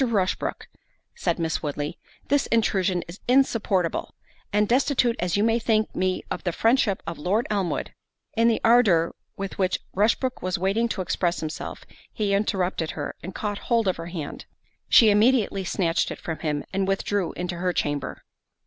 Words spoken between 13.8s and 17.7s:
of her hand. She immediately snatched it from him, and withdrew into